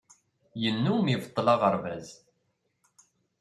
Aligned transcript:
Yennum 0.61 1.05
ibeṭṭel 1.13 1.47
aɣerbaz. 1.53 2.07